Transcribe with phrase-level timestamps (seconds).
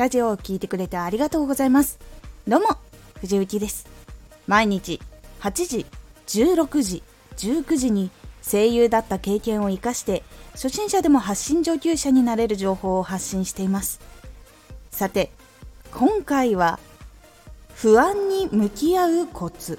[0.00, 1.98] ラジオを聴いてくれてありがとうございます。
[2.48, 2.68] どうも
[3.20, 3.86] 藤幸です。
[4.46, 4.98] 毎日
[5.40, 5.86] 8時
[6.26, 7.02] 16時
[7.36, 8.10] 19時に
[8.42, 14.00] 声優だった経験を生かして初心者でも発信上級者になれる情報を発信しています。
[14.90, 15.30] さて
[15.92, 16.80] 今回は
[17.74, 19.78] 不安に向き合うコツ。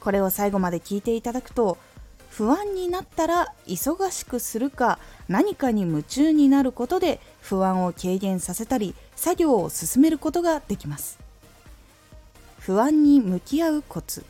[0.00, 1.76] これを最後まで聞いていただくと
[2.36, 11.18] 不安になったら忙しくするか何かに夢中になることで不安を軽減させたり作業を進めることができます。
[12.58, 14.22] 不安に向き合うコツ。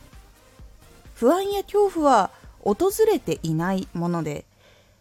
[1.17, 4.45] 不安や恐怖は訪れていないもので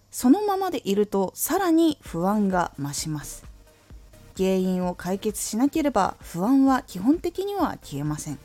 [0.09, 3.45] そのままでいるとさらに不安が増します。
[4.35, 8.39] 原因を解決しなければ不安は基本的には消えません。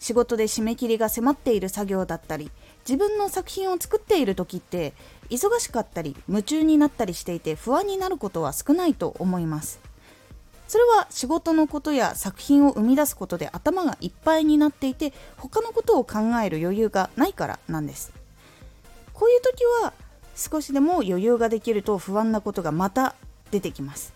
[0.00, 2.50] 仕事で締め切りが迫っている作業だったり
[2.86, 4.92] 自分の作品を作っている時って
[5.30, 9.80] 忙しかったり夢中になったりしていて不安になることは少ないと思います。
[10.68, 18.12] それは仕事のことや作品を生み出すことで頭がいっぱいになっていて他のことを考える余裕がないからなんです。
[19.12, 19.92] こういう時は
[20.34, 23.14] 少しでも余裕ができると不安なことがまた
[23.50, 24.14] 出てきます。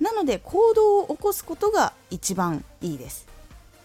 [0.00, 3.33] なので行動を起こすことが一番いいです。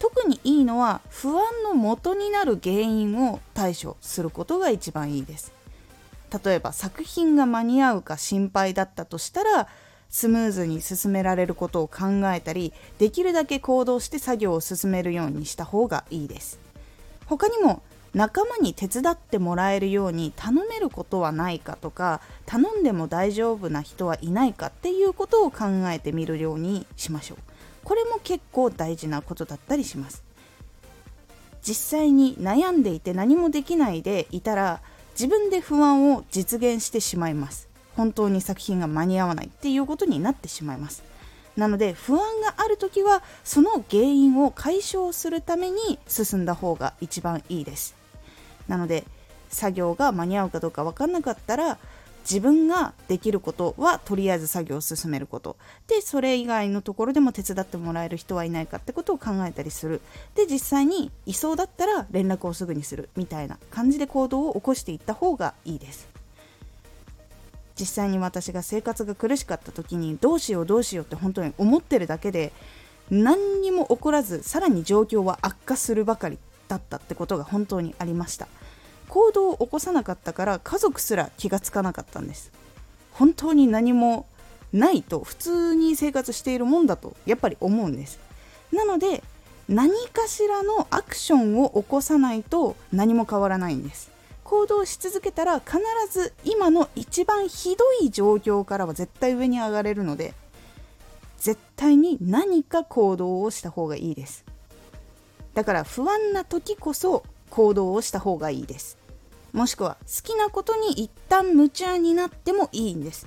[0.00, 5.52] 特にいいのは不安の元になる原因を対処することが一番いいです。
[6.44, 9.68] 例えば作品が間に合うか心配だったとしたら
[10.08, 16.58] スムーズに進められることを考えたりできるだけ行動して作業を進めるようにした方がいいです。
[17.26, 17.82] 他にも
[18.14, 27.38] 仲間に手伝ってもらえるように頼めることはないかとか頼んでも大丈夫な人はいないかっていうことを考えてみるようにしましょう。
[27.84, 30.22] これも結構大事なことだったりします。
[31.62, 34.80] 実際に悩んでいて何もできないでいたら
[35.12, 37.68] 自分で不安を実現してしまいます。
[37.96, 41.02] 本当に作品が間に合わないっていうことになってしまいます。
[41.56, 47.94] なので不安がある時はその原因を解消するために進んだ方が一番いいです。
[48.68, 49.04] なので
[49.50, 51.78] 作業が間に合うかどうか分かんなかったら
[52.22, 55.56] 自分ができることはとりあえず作業を進めること。
[55.86, 60.00] でそれ以外のところでも手伝ってもらえる人はいないかってことを考えたりする。
[60.34, 66.08] で実際にいそうだったら連絡をすぐにするみたいな感じで行動を起こしていった方がいいです。
[67.78, 72.52] 実際に私が生活が苦しかった時にどうしようどうしようって本当に思ってるだけで
[73.10, 76.38] 何にも起こらずさらに状況は悪化するばかり
[76.68, 78.48] だったってことが本当にありました。
[79.10, 82.52] 行動を起こさなかったから家族すら気がつかなかったんです。
[83.12, 84.26] 本当に何も
[84.72, 88.20] ないと普通に生活しているもんだとやっぱり思うんです。
[88.72, 89.24] なので
[89.68, 94.10] 何かしらのアクションを起こさないと何も変わらないんです。
[94.44, 95.78] 行動し続けたら必
[96.10, 100.34] ず今の一番ひどい状況からは絶対上に上がれるので
[101.38, 104.44] 絶対に何か行動をした方がいいです。
[105.54, 108.99] だから不安な時こそ行動をした方がいいです。
[109.52, 113.26] もしくは好きなことに一旦夢中になってもいいんです。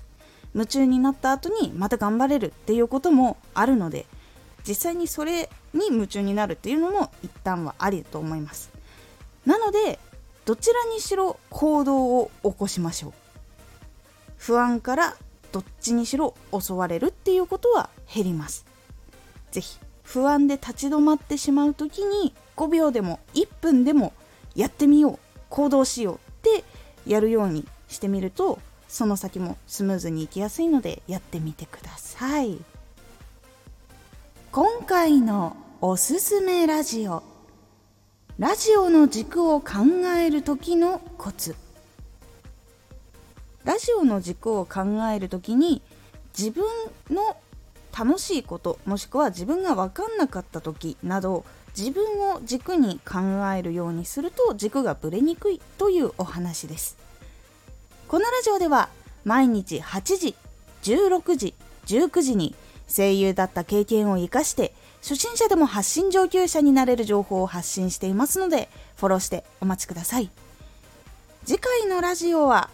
[0.54, 4.06] 夢中になった後にまた頑張れるっていうこともあるので
[4.68, 8.72] 実際にそれに夢中になるっていうのも一旦はありだと思います。
[9.46, 10.00] なので
[10.46, 13.14] どちらにしろ行動を起こしましょう。
[14.38, 15.16] 不安から
[15.52, 18.66] どっちにしろ襲われるっていうことは減ります。
[19.52, 24.14] 是非不安で立ち止まってしまう時に5秒でも1分でも
[24.56, 25.20] やってみよう。
[25.53, 26.64] 行動しようって
[27.06, 32.58] やるようにしてみるとその先もスムーズにいきやすいのでやってみてください。
[34.52, 37.22] 今回のおすすめラジオ。
[38.40, 39.68] ラジオの軸を考
[40.18, 41.56] える時のコツ。
[43.63, 44.81] ラジオの軸を考
[45.13, 45.84] える時に
[46.36, 46.66] 自分
[47.12, 47.38] の
[47.98, 51.46] 楽しいこともしくは自分が分かんなかった時など
[51.78, 53.20] 自分を軸に考
[53.56, 56.98] えるようにすると軸がぶれにくいというお話です。
[58.07, 58.90] このラジオでは
[59.25, 60.36] 毎日8時
[60.84, 61.54] 16時
[61.86, 62.56] 19時に
[62.88, 70.30] 声優だった経験を生かして初心者でも発信上級者になれる情報を発信していますのでフォローしてお待ちください。
[71.45, 72.69] 次回のラジオは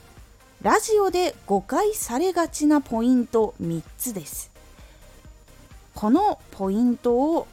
[0.61, 4.58] ラジオで誤解されがちなポイント3つです。
[5.99, 7.45] このポイントを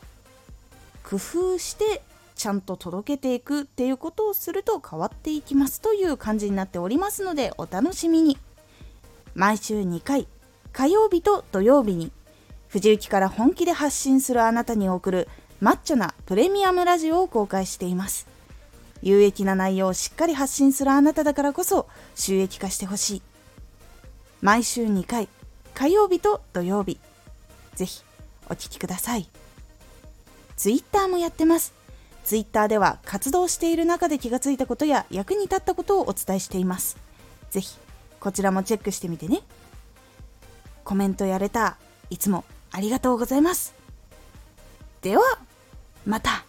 [1.02, 2.00] 工夫して
[2.36, 8.38] ちゃんと届けていくっていうことをすると変わっていきますという感じになっておりますのでお楽しみに。
[9.34, 10.28] 毎週2回
[10.72, 12.12] 火曜日と土曜日に
[12.68, 15.28] 藤雪から本気で発信するあなたに送る
[15.60, 18.28] マッチョなプレミアムラジオを公開しています。
[19.02, 23.22] 有益な内容をしっかり発信するあなただからこそ収益化してほしい。
[24.40, 25.28] 毎週2回
[25.74, 27.00] 火曜日と土曜日。
[27.74, 28.05] ぜひ
[28.48, 29.28] お聴きください。
[30.56, 31.74] Twitter もやってます。
[32.24, 36.96] Twitter では活動している中で気がついたことや役に立ったことをお伝えしています。
[37.50, 37.76] ぜひ
[38.18, 39.42] こちらもチェックしてみてね。
[40.82, 41.76] コメントやれた
[42.10, 43.74] いつもありがとうございます。
[45.02, 45.22] では、
[46.04, 46.45] また